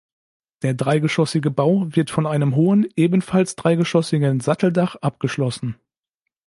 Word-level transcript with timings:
Der 0.63 0.73
dreigeschossige 0.73 1.51
Bau 1.51 1.85
wird 1.91 2.09
von 2.09 2.25
einem 2.25 2.55
hohen, 2.55 2.87
ebenfalls 2.95 3.55
dreigeschossigen 3.55 4.39
Satteldach 4.39 4.95
abgeschlossen. 4.95 5.75